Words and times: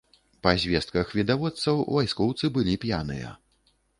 Па 0.45 0.53
звестках 0.63 1.11
відавочцаў, 1.19 1.83
вайскоўцы 1.97 2.51
былі 2.55 2.73
п'яныя. 2.87 3.29